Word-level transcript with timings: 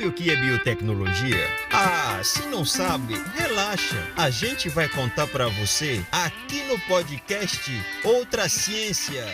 sabe 0.00 0.06
o 0.06 0.12
que 0.12 0.30
é 0.30 0.36
biotecnologia? 0.36 1.36
Ah, 1.70 2.22
se 2.24 2.46
não 2.46 2.64
sabe, 2.64 3.14
relaxa. 3.34 3.96
A 4.16 4.30
gente 4.30 4.68
vai 4.70 4.88
contar 4.88 5.26
para 5.26 5.48
você 5.48 6.02
aqui 6.10 6.62
no 6.64 6.80
podcast 6.86 7.70
Outra 8.02 8.48
Ciência. 8.48 9.26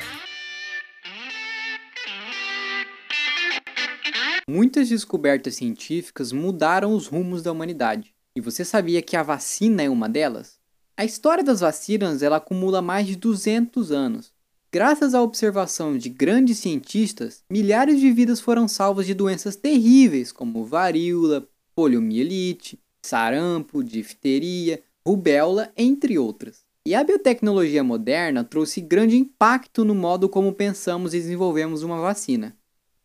Muitas 4.49 4.89
descobertas 4.89 5.55
científicas 5.55 6.33
mudaram 6.33 6.95
os 6.95 7.07
rumos 7.07 7.43
da 7.43 7.53
humanidade. 7.53 8.13
E 8.35 8.41
você 8.41 8.65
sabia 8.65 9.01
que 9.01 9.17
a 9.17 9.23
vacina 9.23 9.83
é 9.83 9.89
uma 9.89 10.09
delas? 10.09 10.59
A 10.97 11.05
história 11.05 11.45
das 11.45 11.61
vacinas 11.61 12.23
ela 12.23 12.39
acumula 12.39 12.83
mais 12.83 13.07
de 13.07 13.15
200 13.15 13.93
anos. 13.93 14.33
Graças 14.77 15.15
à 15.15 15.23
observação 15.23 15.97
de 15.97 16.11
grandes 16.11 16.59
cientistas, 16.59 17.43
milhares 17.51 17.99
de 17.99 18.13
vidas 18.13 18.41
foram 18.41 18.69
salvas 18.69 19.07
de 19.07 19.15
doenças 19.15 19.57
terríveis 19.57 20.31
como 20.31 20.67
varíola, 20.67 21.49
poliomielite, 21.75 22.79
sarampo, 23.01 23.83
difteria, 23.83 24.83
rubéola, 25.03 25.73
entre 25.79 26.19
outras. 26.19 26.59
E 26.85 26.95
a 26.95 27.03
biotecnologia 27.03 27.83
moderna 27.83 28.45
trouxe 28.45 28.83
grande 28.83 29.17
impacto 29.17 29.83
no 29.83 29.95
modo 29.95 30.29
como 30.29 30.53
pensamos 30.53 31.15
e 31.15 31.21
desenvolvemos 31.21 31.83
uma 31.83 31.99
vacina. 31.99 32.55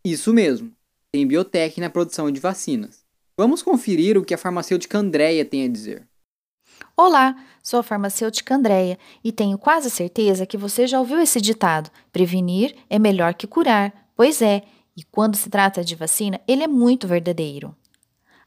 Isso 0.03 0.33
mesmo, 0.33 0.73
tem 1.09 1.25
biotech 1.25 1.79
na 1.79 1.89
produção 1.89 2.29
de 2.29 2.41
vacinas. 2.41 3.05
Vamos 3.37 3.63
conferir 3.63 4.17
o 4.17 4.25
que 4.25 4.33
a 4.33 4.37
farmacêutica 4.37 4.97
Andrea 4.97 5.45
tem 5.45 5.63
a 5.63 5.69
dizer. 5.69 6.05
Olá, 7.03 7.35
sou 7.63 7.79
a 7.79 7.83
farmacêutica 7.83 8.53
Andréia 8.53 8.95
e 9.23 9.31
tenho 9.31 9.57
quase 9.57 9.89
certeza 9.89 10.45
que 10.45 10.55
você 10.55 10.85
já 10.85 10.99
ouviu 10.99 11.19
esse 11.19 11.41
ditado: 11.41 11.89
prevenir 12.13 12.75
é 12.87 12.99
melhor 12.99 13.33
que 13.33 13.47
curar. 13.47 13.91
Pois 14.15 14.39
é, 14.39 14.61
e 14.95 15.03
quando 15.05 15.35
se 15.35 15.49
trata 15.49 15.83
de 15.83 15.95
vacina, 15.95 16.39
ele 16.47 16.61
é 16.61 16.67
muito 16.67 17.07
verdadeiro. 17.07 17.75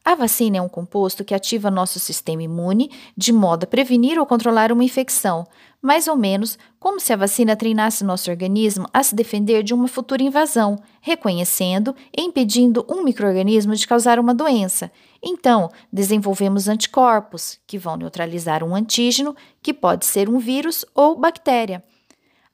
A 0.05 0.14
vacina 0.14 0.58
é 0.58 0.62
um 0.62 0.69
composto 0.69 1.24
que 1.24 1.34
ativa 1.34 1.69
nosso 1.69 1.98
sistema 1.98 2.44
imune 2.44 2.92
de 3.16 3.33
modo 3.33 3.64
a 3.64 3.66
prevenir 3.66 4.20
ou 4.20 4.24
controlar 4.24 4.70
uma 4.70 4.84
infecção, 4.84 5.44
mais 5.84 6.08
ou 6.08 6.16
menos 6.16 6.58
como 6.80 6.98
se 6.98 7.12
a 7.12 7.16
vacina 7.16 7.54
treinasse 7.54 8.02
nosso 8.02 8.30
organismo 8.30 8.88
a 8.90 9.02
se 9.02 9.14
defender 9.14 9.62
de 9.62 9.74
uma 9.74 9.86
futura 9.86 10.22
invasão, 10.22 10.78
reconhecendo 10.98 11.94
e 12.16 12.22
impedindo 12.22 12.86
um 12.88 13.04
microorganismo 13.04 13.77
de 13.77 13.86
causar 13.86 14.18
uma 14.18 14.32
doença. 14.32 14.90
Então, 15.22 15.70
desenvolvemos 15.92 16.68
anticorpos, 16.68 17.58
que 17.66 17.77
vão 17.77 17.98
neutralizar 17.98 18.64
um 18.64 18.74
antígeno, 18.74 19.36
que 19.62 19.74
pode 19.74 20.06
ser 20.06 20.30
um 20.30 20.38
vírus 20.38 20.86
ou 20.94 21.18
bactéria. 21.18 21.84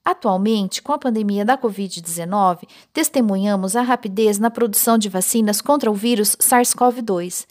Atualmente, 0.05 0.83
com 0.83 0.93
a 0.93 0.99
pandemia 0.99 1.45
da 1.45 1.57
Covid-19, 1.57 2.63
testemunhamos 2.93 3.77
a 3.77 3.83
rapidez 3.83 4.41
na 4.41 4.51
produção 4.51 4.99
de 4.99 5.09
vacinas 5.09 5.61
contra 5.61 5.89
o 5.89 5.95
vírus 5.95 6.35
SARS-CoV-2. 6.41 7.47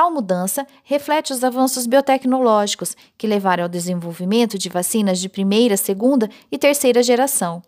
Tal 0.00 0.10
mudança 0.10 0.66
reflete 0.82 1.30
os 1.30 1.44
avanços 1.44 1.86
biotecnológicos 1.86 2.96
que 3.18 3.26
levaram 3.26 3.64
ao 3.64 3.68
desenvolvimento 3.68 4.56
de 4.56 4.70
vacinas 4.70 5.18
de 5.18 5.28
primeira, 5.28 5.76
segunda 5.76 6.26
e 6.50 6.56
terceira 6.56 7.02
geração. 7.02 7.62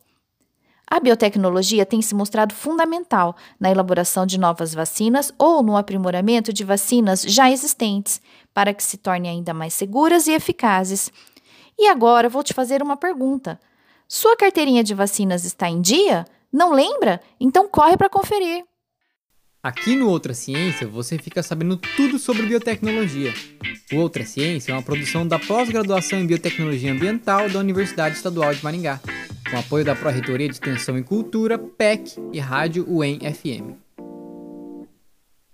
A 0.91 0.98
biotecnologia 0.98 1.84
tem 1.84 2.00
se 2.00 2.14
mostrado 2.14 2.55
fundamental 2.55 3.36
na 3.61 3.70
elaboração 3.70 4.24
de 4.24 4.41
novas 4.41 4.72
vacinas 4.72 5.30
ou 5.39 5.62
no 5.62 5.77
aprimoramento 5.77 6.55
de 6.55 6.64
vacinas 6.64 7.20
já 7.20 7.50
existentes, 7.50 8.19
para 8.55 8.72
que 8.72 8.83
se 8.83 8.96
tornem 8.96 9.33
ainda 9.33 9.52
mais 9.52 9.74
seguras 9.74 10.27
e 10.27 10.33
eficazes. 10.33 11.12
E 11.78 11.86
agora 11.86 12.30
vou 12.30 12.42
te 12.42 12.55
fazer 12.55 12.83
uma 12.83 12.96
pergunta. 12.96 13.61
Sua 14.08 14.34
carteirinha 14.39 14.83
de 14.83 14.94
vacinas 14.94 15.44
está 15.44 15.69
em 15.69 15.83
dia? 15.83 16.24
Não 16.50 16.72
lembra? 16.72 17.20
Então 17.39 17.69
corre 17.69 17.98
para 17.98 18.08
conferir. 18.08 18.64
Aqui 19.64 19.94
no 19.94 20.08
Outra 20.08 20.34
Ciência 20.34 20.88
você 20.88 21.16
fica 21.16 21.41
sabendo 21.41 21.77
tudo 21.77 22.18
sobre 22.18 22.42
biotecnologia. 22.42 23.32
O 23.92 23.96
Outra 23.98 24.27
Ciência 24.27 24.72
é 24.72 24.74
uma 24.74 24.82
produção 24.82 25.24
da 25.24 25.38
pós-graduação 25.38 26.18
em 26.18 26.27
Biotecnologia 26.27 26.90
Ambiental 26.90 27.48
da 27.48 27.61
Universidade 27.61 28.17
Estadual 28.17 28.52
de 28.52 28.64
Maringá, 28.64 28.98
com 29.48 29.56
apoio 29.56 29.84
da 29.84 29.95
Pró-Reitoria 29.95 30.48
de 30.48 30.55
Extensão 30.55 30.98
e 30.98 31.05
Cultura, 31.05 31.58
PEC 31.58 32.17
e 32.33 32.40
Rádio 32.40 32.84
UEM 32.89 33.20
FM. 33.20 33.82